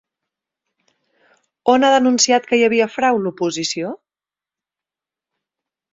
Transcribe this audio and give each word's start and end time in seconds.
On 1.75 1.85
ha 1.85 1.91
denunciat 1.97 2.49
que 2.53 2.59
hi 2.61 2.65
havia 2.69 2.89
frau 2.97 3.23
l'oposició? 3.27 3.95